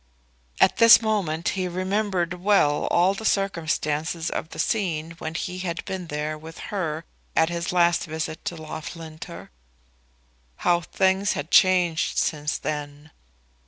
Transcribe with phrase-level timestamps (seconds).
[0.59, 5.85] At this moment he remembered well all the circumstances of the scene when he had
[5.85, 9.51] been there with her at his last visit to Loughlinter.
[10.65, 13.11] How things had changed since then!